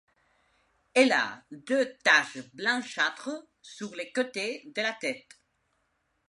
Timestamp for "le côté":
3.95-4.63